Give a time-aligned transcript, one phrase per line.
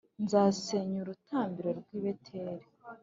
[0.23, 2.65] nzasenya urutambiro rw’i Beteli,